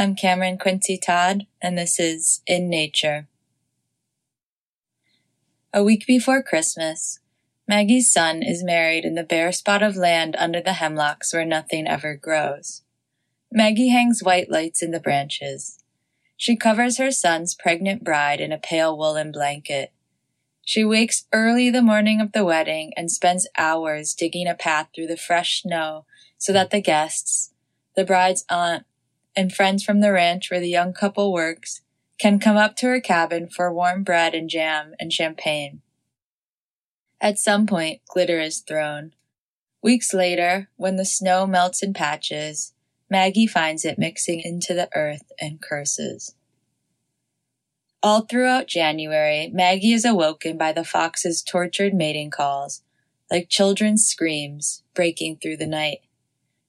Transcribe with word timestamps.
I'm 0.00 0.14
Cameron 0.14 0.56
Quincy 0.56 0.96
Todd, 0.96 1.46
and 1.60 1.76
this 1.76 2.00
is 2.00 2.40
In 2.46 2.70
Nature. 2.70 3.28
A 5.74 5.84
week 5.84 6.06
before 6.06 6.42
Christmas, 6.42 7.18
Maggie's 7.68 8.10
son 8.10 8.42
is 8.42 8.64
married 8.64 9.04
in 9.04 9.14
the 9.14 9.22
bare 9.22 9.52
spot 9.52 9.82
of 9.82 9.96
land 9.96 10.36
under 10.38 10.62
the 10.62 10.72
hemlocks 10.72 11.34
where 11.34 11.44
nothing 11.44 11.86
ever 11.86 12.14
grows. 12.14 12.80
Maggie 13.52 13.90
hangs 13.90 14.22
white 14.22 14.50
lights 14.50 14.82
in 14.82 14.90
the 14.90 15.00
branches. 15.00 15.84
She 16.34 16.56
covers 16.56 16.96
her 16.96 17.10
son's 17.10 17.54
pregnant 17.54 18.02
bride 18.02 18.40
in 18.40 18.52
a 18.52 18.58
pale 18.58 18.96
woolen 18.96 19.30
blanket. 19.30 19.92
She 20.64 20.82
wakes 20.82 21.26
early 21.30 21.68
the 21.68 21.82
morning 21.82 22.22
of 22.22 22.32
the 22.32 22.46
wedding 22.46 22.94
and 22.96 23.10
spends 23.10 23.46
hours 23.58 24.14
digging 24.14 24.48
a 24.48 24.54
path 24.54 24.88
through 24.94 25.08
the 25.08 25.18
fresh 25.18 25.60
snow 25.60 26.06
so 26.38 26.54
that 26.54 26.70
the 26.70 26.80
guests, 26.80 27.52
the 27.96 28.04
bride's 28.06 28.46
aunt, 28.48 28.86
and 29.36 29.52
friends 29.52 29.84
from 29.84 30.00
the 30.00 30.12
ranch 30.12 30.50
where 30.50 30.60
the 30.60 30.68
young 30.68 30.92
couple 30.92 31.32
works 31.32 31.82
can 32.18 32.38
come 32.38 32.56
up 32.56 32.76
to 32.76 32.86
her 32.86 33.00
cabin 33.00 33.48
for 33.48 33.72
warm 33.72 34.02
bread 34.02 34.34
and 34.34 34.50
jam 34.50 34.92
and 35.00 35.12
champagne. 35.12 35.80
At 37.20 37.38
some 37.38 37.66
point, 37.66 38.00
glitter 38.08 38.40
is 38.40 38.60
thrown. 38.60 39.14
Weeks 39.82 40.12
later, 40.12 40.68
when 40.76 40.96
the 40.96 41.04
snow 41.04 41.46
melts 41.46 41.82
in 41.82 41.94
patches, 41.94 42.74
Maggie 43.08 43.46
finds 43.46 43.84
it 43.84 43.98
mixing 43.98 44.40
into 44.40 44.74
the 44.74 44.88
earth 44.94 45.32
and 45.40 45.60
curses. 45.60 46.34
All 48.02 48.22
throughout 48.22 48.66
January, 48.66 49.50
Maggie 49.52 49.92
is 49.92 50.04
awoken 50.04 50.56
by 50.56 50.72
the 50.72 50.84
fox's 50.84 51.42
tortured 51.42 51.92
mating 51.92 52.30
calls, 52.30 52.82
like 53.30 53.50
children's 53.50 54.06
screams 54.06 54.82
breaking 54.94 55.36
through 55.36 55.58
the 55.58 55.66
night. 55.66 55.98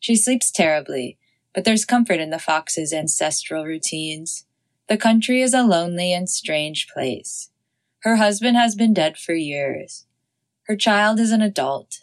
She 0.00 0.16
sleeps 0.16 0.50
terribly, 0.50 1.18
but 1.54 1.64
there's 1.64 1.84
comfort 1.84 2.20
in 2.20 2.30
the 2.30 2.38
fox's 2.38 2.92
ancestral 2.92 3.64
routines. 3.64 4.46
The 4.88 4.96
country 4.96 5.42
is 5.42 5.54
a 5.54 5.62
lonely 5.62 6.12
and 6.12 6.28
strange 6.28 6.88
place. 6.88 7.50
Her 8.02 8.16
husband 8.16 8.56
has 8.56 8.74
been 8.74 8.94
dead 8.94 9.16
for 9.16 9.34
years. 9.34 10.06
Her 10.64 10.76
child 10.76 11.20
is 11.20 11.32
an 11.32 11.42
adult. 11.42 11.98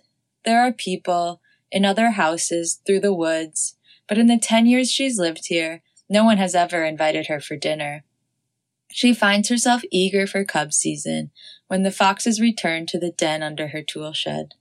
There 0.45 0.61
are 0.61 0.71
people 0.71 1.41
in 1.71 1.85
other 1.85 2.11
houses 2.11 2.79
through 2.85 3.01
the 3.01 3.13
woods, 3.13 3.75
but 4.07 4.17
in 4.17 4.27
the 4.27 4.37
10 4.37 4.65
years 4.65 4.91
she's 4.91 5.19
lived 5.19 5.47
here, 5.47 5.81
no 6.09 6.23
one 6.23 6.37
has 6.37 6.55
ever 6.55 6.83
invited 6.83 7.27
her 7.27 7.39
for 7.39 7.57
dinner. 7.57 8.03
She 8.89 9.13
finds 9.13 9.49
herself 9.49 9.81
eager 9.91 10.25
for 10.25 10.45
cub 10.45 10.73
season 10.73 11.31
when 11.67 11.83
the 11.83 11.91
foxes 11.91 12.39
return 12.39 12.85
to 12.87 12.99
the 12.99 13.11
den 13.11 13.43
under 13.43 13.69
her 13.69 13.81
tool 13.81 14.13
shed. 14.13 14.53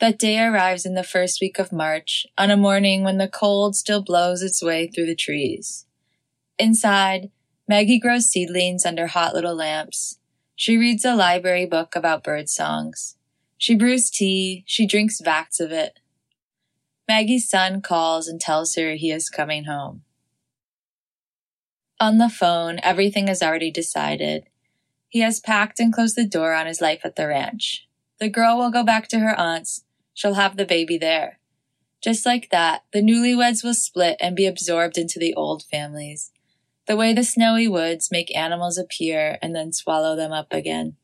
That 0.00 0.18
day 0.18 0.38
arrives 0.38 0.86
in 0.86 0.94
the 0.94 1.04
first 1.04 1.42
week 1.42 1.58
of 1.58 1.72
March, 1.72 2.26
on 2.38 2.50
a 2.50 2.56
morning 2.56 3.04
when 3.04 3.18
the 3.18 3.28
cold 3.28 3.76
still 3.76 4.02
blows 4.02 4.40
its 4.40 4.62
way 4.62 4.86
through 4.86 5.04
the 5.04 5.14
trees. 5.14 5.84
Inside, 6.58 7.30
Maggie 7.68 7.98
grows 7.98 8.24
seedlings 8.24 8.86
under 8.86 9.08
hot 9.08 9.34
little 9.34 9.54
lamps. 9.54 10.18
She 10.56 10.78
reads 10.78 11.04
a 11.04 11.14
library 11.14 11.66
book 11.66 11.94
about 11.94 12.24
bird 12.24 12.48
songs. 12.48 13.16
She 13.58 13.74
brews 13.74 14.08
tea. 14.08 14.64
She 14.66 14.86
drinks 14.86 15.20
vats 15.20 15.60
of 15.60 15.70
it. 15.70 16.00
Maggie's 17.06 17.46
son 17.46 17.82
calls 17.82 18.26
and 18.26 18.40
tells 18.40 18.74
her 18.76 18.94
he 18.94 19.10
is 19.10 19.28
coming 19.28 19.64
home. 19.64 20.02
On 22.00 22.16
the 22.16 22.30
phone, 22.30 22.80
everything 22.82 23.28
is 23.28 23.42
already 23.42 23.70
decided. 23.70 24.44
He 25.10 25.20
has 25.20 25.40
packed 25.40 25.78
and 25.78 25.92
closed 25.92 26.16
the 26.16 26.24
door 26.24 26.54
on 26.54 26.64
his 26.64 26.80
life 26.80 27.02
at 27.04 27.16
the 27.16 27.28
ranch. 27.28 27.86
The 28.18 28.30
girl 28.30 28.56
will 28.56 28.70
go 28.70 28.82
back 28.82 29.06
to 29.08 29.18
her 29.18 29.38
aunt's. 29.38 29.84
She'll 30.20 30.34
have 30.34 30.58
the 30.58 30.66
baby 30.66 30.98
there. 30.98 31.38
Just 32.02 32.26
like 32.26 32.50
that, 32.50 32.82
the 32.92 33.00
newlyweds 33.00 33.64
will 33.64 33.72
split 33.72 34.18
and 34.20 34.36
be 34.36 34.44
absorbed 34.44 34.98
into 34.98 35.18
the 35.18 35.32
old 35.32 35.62
families. 35.62 36.30
The 36.86 36.94
way 36.94 37.14
the 37.14 37.24
snowy 37.24 37.66
woods 37.66 38.12
make 38.12 38.36
animals 38.36 38.76
appear 38.76 39.38
and 39.40 39.56
then 39.56 39.72
swallow 39.72 40.14
them 40.16 40.30
up 40.30 40.52
again. 40.52 40.96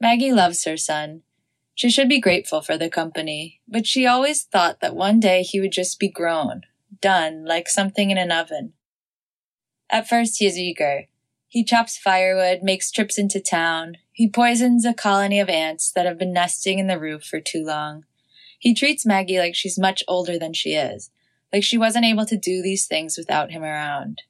Maggie 0.00 0.32
loves 0.32 0.64
her 0.64 0.76
son. 0.76 1.22
She 1.76 1.88
should 1.88 2.08
be 2.08 2.18
grateful 2.20 2.60
for 2.60 2.76
the 2.76 2.90
company, 2.90 3.60
but 3.68 3.86
she 3.86 4.04
always 4.04 4.42
thought 4.42 4.80
that 4.80 4.96
one 4.96 5.20
day 5.20 5.44
he 5.44 5.60
would 5.60 5.70
just 5.70 6.00
be 6.00 6.08
grown, 6.08 6.62
done, 7.00 7.44
like 7.44 7.68
something 7.68 8.10
in 8.10 8.18
an 8.18 8.32
oven. 8.32 8.72
At 9.88 10.08
first, 10.08 10.38
he 10.40 10.46
is 10.46 10.58
eager. 10.58 11.04
He 11.48 11.64
chops 11.64 11.96
firewood, 11.96 12.62
makes 12.62 12.90
trips 12.90 13.18
into 13.18 13.40
town. 13.40 13.96
He 14.12 14.28
poisons 14.28 14.84
a 14.84 14.92
colony 14.92 15.40
of 15.40 15.48
ants 15.48 15.90
that 15.92 16.06
have 16.06 16.18
been 16.18 16.32
nesting 16.32 16.78
in 16.78 16.86
the 16.86 16.98
roof 16.98 17.24
for 17.24 17.40
too 17.40 17.64
long. 17.64 18.04
He 18.58 18.74
treats 18.74 19.06
Maggie 19.06 19.38
like 19.38 19.54
she's 19.54 19.78
much 19.78 20.02
older 20.08 20.38
than 20.38 20.52
she 20.52 20.74
is, 20.74 21.10
like 21.52 21.62
she 21.62 21.78
wasn't 21.78 22.04
able 22.04 22.26
to 22.26 22.36
do 22.36 22.62
these 22.62 22.86
things 22.86 23.16
without 23.16 23.52
him 23.52 23.62
around. 23.62 24.22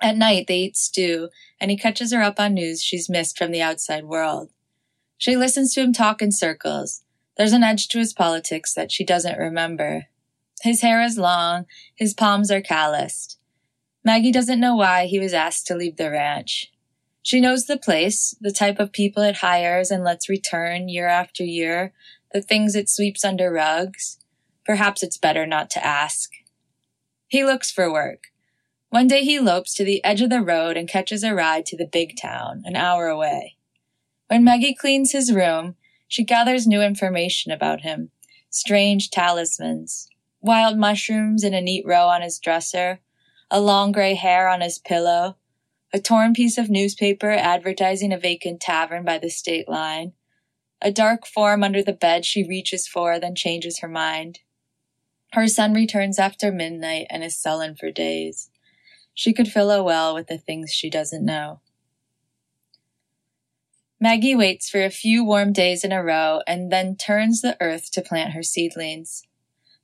At 0.00 0.16
night, 0.16 0.46
they 0.48 0.58
eat 0.58 0.76
stew, 0.76 1.28
and 1.60 1.70
he 1.70 1.76
catches 1.76 2.12
her 2.12 2.22
up 2.22 2.40
on 2.40 2.54
news 2.54 2.82
she's 2.82 3.08
missed 3.08 3.38
from 3.38 3.52
the 3.52 3.62
outside 3.62 4.04
world. 4.04 4.50
She 5.18 5.36
listens 5.36 5.72
to 5.74 5.80
him 5.80 5.92
talk 5.92 6.20
in 6.20 6.32
circles. 6.32 7.02
There's 7.36 7.52
an 7.52 7.62
edge 7.62 7.88
to 7.88 7.98
his 7.98 8.12
politics 8.12 8.74
that 8.74 8.90
she 8.90 9.04
doesn't 9.04 9.38
remember. 9.38 10.06
His 10.62 10.80
hair 10.80 11.02
is 11.02 11.18
long, 11.18 11.66
his 11.94 12.14
palms 12.14 12.50
are 12.50 12.60
calloused. 12.60 13.38
Maggie 14.04 14.32
doesn't 14.32 14.60
know 14.60 14.74
why 14.74 15.06
he 15.06 15.20
was 15.20 15.32
asked 15.32 15.66
to 15.68 15.76
leave 15.76 15.96
the 15.96 16.10
ranch. 16.10 16.72
She 17.22 17.40
knows 17.40 17.66
the 17.66 17.78
place, 17.78 18.34
the 18.40 18.50
type 18.50 18.80
of 18.80 18.92
people 18.92 19.22
it 19.22 19.36
hires 19.36 19.92
and 19.92 20.02
lets 20.02 20.28
return 20.28 20.88
year 20.88 21.06
after 21.06 21.44
year, 21.44 21.92
the 22.32 22.42
things 22.42 22.74
it 22.74 22.88
sweeps 22.88 23.24
under 23.24 23.52
rugs. 23.52 24.18
Perhaps 24.64 25.04
it's 25.04 25.18
better 25.18 25.46
not 25.46 25.70
to 25.70 25.84
ask. 25.84 26.30
He 27.28 27.44
looks 27.44 27.70
for 27.70 27.92
work. 27.92 28.24
One 28.90 29.06
day 29.06 29.22
he 29.22 29.38
lopes 29.38 29.74
to 29.74 29.84
the 29.84 30.04
edge 30.04 30.20
of 30.20 30.30
the 30.30 30.42
road 30.42 30.76
and 30.76 30.88
catches 30.88 31.22
a 31.22 31.34
ride 31.34 31.64
to 31.66 31.76
the 31.76 31.86
big 31.86 32.16
town, 32.20 32.62
an 32.66 32.76
hour 32.76 33.06
away. 33.06 33.56
When 34.26 34.44
Maggie 34.44 34.74
cleans 34.74 35.12
his 35.12 35.32
room, 35.32 35.76
she 36.08 36.24
gathers 36.24 36.66
new 36.66 36.82
information 36.82 37.52
about 37.52 37.82
him. 37.82 38.10
Strange 38.50 39.10
talismans, 39.10 40.08
wild 40.40 40.76
mushrooms 40.76 41.42
in 41.44 41.54
a 41.54 41.60
neat 41.60 41.86
row 41.86 42.08
on 42.08 42.20
his 42.20 42.38
dresser, 42.38 43.00
a 43.52 43.60
long 43.60 43.92
gray 43.92 44.14
hair 44.14 44.48
on 44.48 44.62
his 44.62 44.78
pillow, 44.78 45.36
a 45.92 46.00
torn 46.00 46.32
piece 46.32 46.56
of 46.56 46.70
newspaper 46.70 47.30
advertising 47.30 48.10
a 48.10 48.18
vacant 48.18 48.62
tavern 48.62 49.04
by 49.04 49.18
the 49.18 49.28
state 49.28 49.68
line, 49.68 50.14
a 50.80 50.90
dark 50.90 51.26
form 51.26 51.62
under 51.62 51.82
the 51.82 51.92
bed 51.92 52.24
she 52.24 52.48
reaches 52.48 52.88
for, 52.88 53.20
then 53.20 53.34
changes 53.34 53.80
her 53.80 53.88
mind. 53.88 54.38
Her 55.32 55.46
son 55.46 55.74
returns 55.74 56.18
after 56.18 56.50
midnight 56.50 57.06
and 57.10 57.22
is 57.22 57.38
sullen 57.38 57.76
for 57.76 57.90
days. 57.90 58.48
She 59.12 59.34
could 59.34 59.48
fill 59.48 59.70
a 59.70 59.82
well 59.82 60.14
with 60.14 60.28
the 60.28 60.38
things 60.38 60.72
she 60.72 60.88
doesn't 60.88 61.24
know. 61.24 61.60
Maggie 64.00 64.34
waits 64.34 64.70
for 64.70 64.82
a 64.82 64.88
few 64.88 65.22
warm 65.22 65.52
days 65.52 65.84
in 65.84 65.92
a 65.92 66.02
row 66.02 66.40
and 66.46 66.72
then 66.72 66.96
turns 66.96 67.42
the 67.42 67.58
earth 67.60 67.90
to 67.92 68.00
plant 68.00 68.32
her 68.32 68.42
seedlings. 68.42 69.24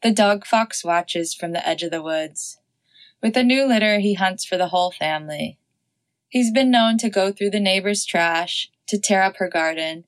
The 0.03 0.11
dog 0.11 0.47
fox 0.47 0.83
watches 0.83 1.35
from 1.35 1.53
the 1.53 1.69
edge 1.69 1.83
of 1.83 1.91
the 1.91 2.03
woods. 2.03 2.58
With 3.23 3.37
a 3.37 3.43
new 3.43 3.67
litter, 3.67 3.99
he 3.99 4.15
hunts 4.15 4.45
for 4.45 4.57
the 4.57 4.69
whole 4.69 4.93
family. 4.93 5.59
He's 6.29 6.53
been 6.53 6.71
known 6.71 6.99
to 6.99 7.11
go 7.11 7.33
through 7.33 7.51
the 7.51 7.61
neighbor's 7.61 8.05
trash, 8.05 8.71
to 8.87 8.99
tear 8.99 9.23
up 9.23 9.37
her 9.39 9.49
garden. 9.49 10.05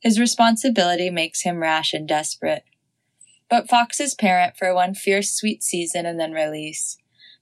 His 0.00 0.18
responsibility 0.18 1.10
makes 1.10 1.42
him 1.42 1.58
rash 1.58 1.92
and 1.92 2.08
desperate. 2.08 2.64
But 3.48 3.68
foxes 3.68 4.14
parent 4.14 4.56
for 4.56 4.74
one 4.74 4.94
fierce 4.94 5.32
sweet 5.32 5.62
season 5.62 6.06
and 6.06 6.18
then 6.18 6.32
release. 6.32 6.96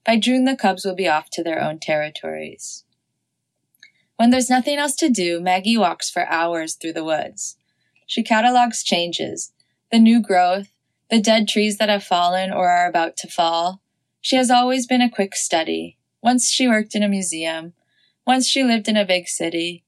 By 0.05 0.17
June, 0.17 0.45
the 0.45 0.55
cubs 0.55 0.85
will 0.85 0.95
be 0.95 1.07
off 1.07 1.29
to 1.31 1.43
their 1.43 1.61
own 1.61 1.79
territories. 1.79 2.83
When 4.15 4.31
there's 4.31 4.49
nothing 4.49 4.77
else 4.77 4.95
to 4.97 5.09
do, 5.09 5.39
Maggie 5.39 5.77
walks 5.77 6.09
for 6.09 6.27
hours 6.27 6.75
through 6.75 6.93
the 6.93 7.03
woods. 7.03 7.57
She 8.05 8.23
catalogs 8.23 8.83
changes, 8.83 9.53
the 9.91 9.99
new 9.99 10.21
growth, 10.21 10.67
the 11.09 11.21
dead 11.21 11.47
trees 11.47 11.77
that 11.77 11.89
have 11.89 12.03
fallen 12.03 12.51
or 12.51 12.69
are 12.69 12.87
about 12.87 13.15
to 13.17 13.27
fall, 13.27 13.81
she 14.21 14.35
has 14.35 14.51
always 14.51 14.85
been 14.85 15.01
a 15.01 15.09
quick 15.09 15.35
study. 15.35 15.97
Once 16.21 16.49
she 16.49 16.67
worked 16.67 16.95
in 16.95 17.03
a 17.03 17.07
museum. 17.07 17.73
Once 18.25 18.47
she 18.47 18.63
lived 18.63 18.87
in 18.87 18.97
a 18.97 19.05
big 19.05 19.27
city. 19.27 19.83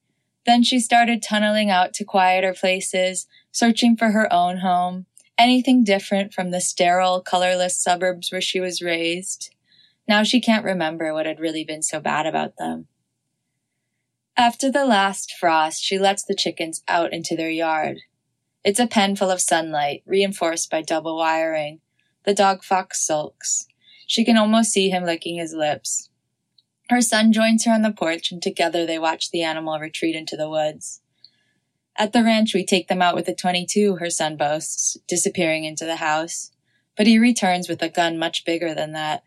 Then 0.46 0.62
she 0.62 0.80
started 0.80 1.22
tunneling 1.22 1.70
out 1.70 1.94
to 1.94 2.04
quieter 2.04 2.52
places, 2.52 3.26
searching 3.52 3.96
for 3.96 4.10
her 4.10 4.32
own 4.32 4.58
home, 4.58 5.06
anything 5.38 5.84
different 5.84 6.32
from 6.32 6.50
the 6.50 6.60
sterile, 6.60 7.20
colorless 7.20 7.76
suburbs 7.76 8.32
where 8.32 8.40
she 8.40 8.58
was 8.58 8.82
raised. 8.82 9.54
Now 10.08 10.24
she 10.24 10.40
can't 10.40 10.64
remember 10.64 11.12
what 11.12 11.26
had 11.26 11.38
really 11.38 11.64
been 11.64 11.82
so 11.82 12.00
bad 12.00 12.26
about 12.26 12.56
them. 12.56 12.88
After 14.36 14.70
the 14.70 14.86
last 14.86 15.32
frost, 15.38 15.82
she 15.82 15.98
lets 15.98 16.24
the 16.24 16.34
chickens 16.34 16.82
out 16.88 17.12
into 17.12 17.36
their 17.36 17.50
yard. 17.50 17.98
It's 18.64 18.80
a 18.80 18.86
pen 18.86 19.14
full 19.14 19.30
of 19.30 19.40
sunlight, 19.40 20.02
reinforced 20.06 20.70
by 20.70 20.82
double 20.82 21.16
wiring. 21.16 21.80
The 22.24 22.34
dog 22.34 22.64
fox 22.64 23.04
sulks. 23.04 23.66
She 24.12 24.26
can 24.26 24.36
almost 24.36 24.72
see 24.72 24.90
him 24.90 25.04
licking 25.04 25.36
his 25.36 25.54
lips. 25.54 26.10
Her 26.90 27.00
son 27.00 27.32
joins 27.32 27.64
her 27.64 27.72
on 27.72 27.80
the 27.80 27.90
porch 27.90 28.30
and 28.30 28.42
together 28.42 28.84
they 28.84 28.98
watch 28.98 29.30
the 29.30 29.42
animal 29.42 29.78
retreat 29.78 30.14
into 30.14 30.36
the 30.36 30.50
woods. 30.50 31.00
At 31.96 32.12
the 32.12 32.22
ranch, 32.22 32.52
we 32.52 32.62
take 32.62 32.88
them 32.88 33.00
out 33.00 33.14
with 33.14 33.26
a 33.28 33.34
22, 33.34 33.96
her 33.96 34.10
son 34.10 34.36
boasts, 34.36 34.98
disappearing 35.08 35.64
into 35.64 35.86
the 35.86 35.96
house. 35.96 36.50
But 36.94 37.06
he 37.06 37.18
returns 37.18 37.70
with 37.70 37.80
a 37.80 37.88
gun 37.88 38.18
much 38.18 38.44
bigger 38.44 38.74
than 38.74 38.92
that. 38.92 39.24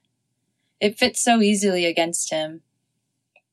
It 0.79 0.99
fits 0.99 1.19
so 1.19 1.41
easily 1.41 1.87
against 1.87 2.29
him. 2.29 2.61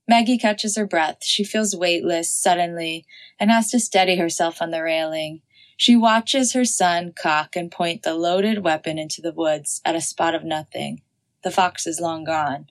Maggie 0.07 0.37
catches 0.37 0.77
her 0.77 0.87
breath. 0.87 1.25
She 1.25 1.45
feels 1.45 1.75
weightless 1.75 2.31
suddenly 2.31 3.07
and 3.41 3.51
has 3.51 3.71
to 3.71 3.81
steady 3.81 4.17
herself 4.17 4.61
on 4.61 4.71
the 4.71 4.83
railing. 4.83 5.41
She 5.79 5.97
watches 5.97 6.53
her 6.53 6.67
son 6.67 7.15
cock 7.17 7.57
and 7.57 7.73
point 7.73 8.03
the 8.03 8.13
loaded 8.15 8.63
weapon 8.63 8.99
into 8.99 9.23
the 9.23 9.33
woods 9.33 9.81
at 9.83 9.97
a 9.97 10.03
spot 10.03 10.35
of 10.35 10.45
nothing. 10.45 11.01
The 11.43 11.51
fox 11.51 11.87
is 11.87 12.01
long 12.01 12.25
gone. 12.25 12.67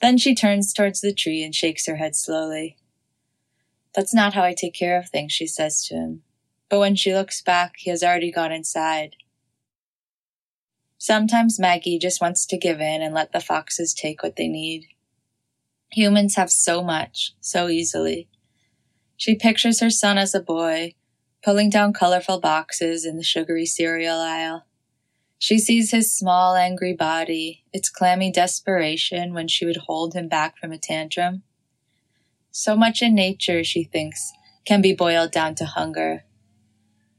Then 0.00 0.18
she 0.18 0.34
turns 0.34 0.72
towards 0.72 1.00
the 1.00 1.12
tree 1.12 1.42
and 1.42 1.54
shakes 1.54 1.86
her 1.86 1.96
head 1.96 2.14
slowly. 2.14 2.76
That's 3.94 4.14
not 4.14 4.34
how 4.34 4.42
I 4.42 4.54
take 4.54 4.74
care 4.74 4.98
of 4.98 5.08
things, 5.08 5.32
she 5.32 5.46
says 5.46 5.84
to 5.86 5.94
him. 5.94 6.22
But 6.68 6.78
when 6.78 6.94
she 6.94 7.14
looks 7.14 7.42
back, 7.42 7.74
he 7.78 7.90
has 7.90 8.02
already 8.02 8.30
gone 8.30 8.52
inside. 8.52 9.16
Sometimes 10.98 11.58
Maggie 11.58 11.98
just 11.98 12.20
wants 12.20 12.44
to 12.46 12.58
give 12.58 12.80
in 12.80 13.02
and 13.02 13.14
let 13.14 13.32
the 13.32 13.40
foxes 13.40 13.94
take 13.94 14.22
what 14.22 14.36
they 14.36 14.48
need. 14.48 14.86
Humans 15.92 16.36
have 16.36 16.50
so 16.50 16.82
much, 16.82 17.34
so 17.40 17.68
easily. 17.68 18.28
She 19.16 19.34
pictures 19.34 19.80
her 19.80 19.90
son 19.90 20.18
as 20.18 20.34
a 20.34 20.40
boy, 20.40 20.94
pulling 21.42 21.70
down 21.70 21.92
colorful 21.92 22.40
boxes 22.40 23.06
in 23.06 23.16
the 23.16 23.24
sugary 23.24 23.64
cereal 23.64 24.18
aisle. 24.18 24.64
She 25.38 25.58
sees 25.58 25.92
his 25.92 26.14
small, 26.14 26.56
angry 26.56 26.92
body, 26.92 27.64
its 27.72 27.88
clammy 27.88 28.32
desperation 28.32 29.34
when 29.34 29.46
she 29.46 29.64
would 29.64 29.76
hold 29.76 30.14
him 30.14 30.28
back 30.28 30.58
from 30.58 30.72
a 30.72 30.78
tantrum. 30.78 31.42
So 32.50 32.74
much 32.74 33.02
in 33.02 33.14
nature, 33.14 33.62
she 33.62 33.84
thinks, 33.84 34.32
can 34.64 34.82
be 34.82 34.92
boiled 34.92 35.30
down 35.30 35.54
to 35.56 35.64
hunger. 35.64 36.24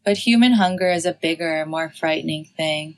But 0.04 0.18
human 0.18 0.54
hunger 0.54 0.92
is 0.92 1.06
a 1.06 1.14
bigger, 1.14 1.66
more 1.66 1.90
frightening 1.90 2.46
thing. 2.46 2.98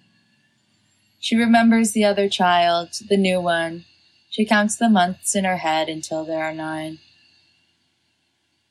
She 1.20 1.36
remembers 1.36 1.92
the 1.92 2.04
other 2.04 2.28
child, 2.28 2.90
the 3.08 3.18
new 3.18 3.40
one. 3.40 3.86
She 4.32 4.44
counts 4.44 4.76
the 4.76 4.90
months 4.90 5.36
in 5.36 5.44
her 5.44 5.58
head 5.58 5.88
until 5.88 6.26
there 6.26 6.44
are 6.44 6.54
nine. 6.54 6.98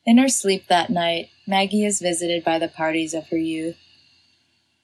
In 0.04 0.18
her 0.18 0.28
sleep 0.28 0.66
that 0.66 0.90
night, 0.90 1.28
Maggie 1.46 1.84
is 1.84 2.00
visited 2.00 2.42
by 2.42 2.58
the 2.58 2.66
parties 2.66 3.14
of 3.14 3.28
her 3.28 3.36
youth. 3.36 3.76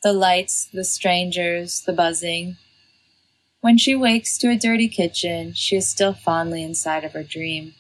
The 0.03 0.13
lights, 0.13 0.69
the 0.73 0.85
strangers, 0.85 1.81
the 1.81 1.93
buzzing. 1.93 2.57
When 3.61 3.79
she 3.79 3.95
wakes 3.95 4.39
to 4.39 4.51
a 4.51 4.57
dirty 4.57 4.89
kitchen, 4.89 5.53
she 5.55 5.77
is 5.77 5.89
still 5.89 6.13
fondly 6.13 6.63
inside 6.63 7.05
of 7.05 7.13
her 7.15 7.25
dream. 7.25 7.75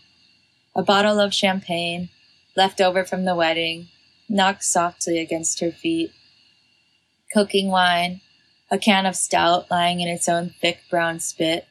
A 0.74 0.82
bottle 0.82 1.20
of 1.20 1.34
champagne, 1.34 2.08
left 2.56 2.80
over 2.80 3.04
from 3.04 3.24
the 3.24 3.36
wedding, 3.36 3.88
knocks 4.28 4.68
softly 4.68 5.18
against 5.18 5.60
her 5.60 5.70
feet. 5.70 6.12
Cooking 7.32 7.68
wine, 7.68 8.20
a 8.70 8.78
can 8.78 9.06
of 9.06 9.14
stout 9.14 9.70
lying 9.70 10.00
in 10.00 10.08
its 10.08 10.28
own 10.28 10.54
thick 10.60 10.80
brown 10.90 11.20
spit. 11.20 11.66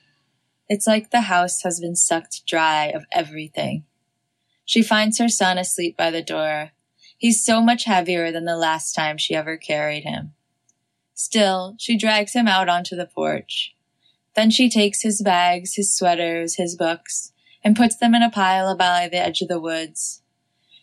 It's 0.70 0.88
like 0.88 1.12
the 1.12 1.22
house 1.22 1.64
has 1.64 1.80
been 1.80 1.96
sucked 1.96 2.46
dry 2.46 2.86
of 2.86 3.06
everything. 3.12 3.84
She 4.64 4.82
finds 4.82 5.20
her 5.20 5.30
son 5.30 5.58
asleep 5.58 5.98
by 5.98 6.10
the 6.12 6.24
door. 6.24 6.72
He's 7.26 7.44
so 7.44 7.60
much 7.60 7.86
heavier 7.86 8.32
than 8.32 8.46
the 8.46 8.56
last 8.56 8.94
time 8.94 9.18
she 9.18 9.34
ever 9.34 9.58
carried 9.58 10.04
him. 10.04 10.36
Still, 11.16 11.74
she 11.80 11.98
drags 11.98 12.34
him 12.34 12.48
out 12.48 12.70
onto 12.70 12.96
the 12.96 13.08
porch. 13.08 13.76
Then 14.36 14.52
she 14.52 14.70
takes 14.70 15.02
his 15.02 15.24
bags, 15.24 15.74
his 15.74 15.92
sweaters, 15.92 16.58
his 16.58 16.76
books, 16.76 17.34
and 17.64 17.76
puts 17.76 17.96
them 17.96 18.14
in 18.14 18.22
a 18.22 18.30
pile 18.30 18.78
by 18.78 19.10
the 19.12 19.18
edge 19.18 19.42
of 19.42 19.48
the 19.48 19.60
woods. 19.60 20.22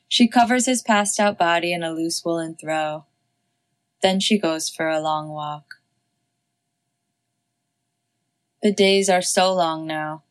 She 0.08 0.26
covers 0.26 0.66
his 0.66 0.82
passed 0.82 1.20
out 1.20 1.38
body 1.38 1.72
in 1.72 1.84
a 1.84 1.92
loose 1.92 2.24
woolen 2.24 2.56
throw. 2.60 3.04
Then 4.02 4.18
she 4.18 4.36
goes 4.36 4.68
for 4.68 4.88
a 4.88 4.98
long 4.98 5.28
walk. 5.28 5.76
The 8.62 8.72
days 8.72 9.08
are 9.08 9.22
so 9.22 9.54
long 9.54 9.86
now. 9.86 10.24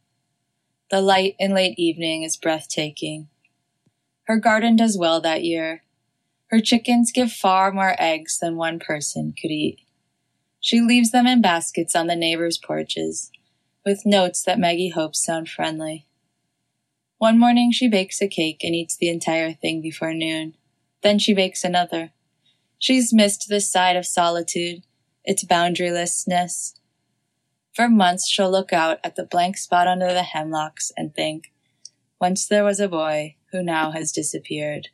The 0.89 0.99
light 0.99 1.37
in 1.39 1.53
late 1.53 1.79
evening 1.79 2.23
is 2.23 2.35
breathtaking. 2.35 3.29
Her 4.23 4.35
garden 4.35 4.75
does 4.75 4.97
well 4.97 5.21
that 5.21 5.45
year. 5.45 5.83
Her 6.51 6.59
chickens 6.59 7.13
give 7.13 7.31
far 7.31 7.71
more 7.71 7.95
eggs 7.98 8.38
than 8.38 8.57
one 8.57 8.77
person 8.77 9.33
could 9.39 9.51
eat. 9.51 9.80
She 10.59 10.81
leaves 10.81 11.12
them 11.12 11.25
in 11.25 11.42
baskets 11.42 11.95
on 11.95 12.07
the 12.07 12.15
neighbors' 12.15 12.57
porches, 12.57 13.31
with 13.86 14.06
notes 14.06 14.44
that 14.44 14.59
Maggie 14.59 14.89
hopes 14.89 15.24
sound 15.24 15.48
friendly. 15.48 16.06
One 17.18 17.39
morning 17.39 17.71
she 17.71 17.88
bakes 17.88 18.21
a 18.21 18.27
cake 18.27 18.63
and 18.63 18.75
eats 18.75 18.98
the 18.98 19.09
entire 19.09 19.53
thing 19.53 19.81
before 19.81 20.13
noon. 20.13 20.56
Then 21.01 21.19
she 21.19 21.33
bakes 21.33 21.63
another. 21.63 22.12
She's 22.77 23.13
missed 23.13 23.47
this 23.47 23.71
side 23.71 23.95
of 23.95 24.06
solitude, 24.06 24.83
its 25.24 25.45
boundarylessness, 25.45 26.74
for 27.74 27.88
months 27.88 28.27
she'll 28.27 28.51
look 28.51 28.74
out 28.74 29.00
at 29.04 29.15
the 29.15 29.24
blank 29.24 29.57
spot 29.57 29.88
under 29.88 30.12
the 30.12 30.24
hemlocks 30.24 30.92
and 30.97 31.15
think, 31.15 31.54
once 32.19 32.45
there 32.45 32.65
was 32.65 32.80
a 32.80 32.89
boy 32.89 33.36
who 33.51 33.63
now 33.63 33.92
has 33.92 34.12
disappeared. 34.12 34.89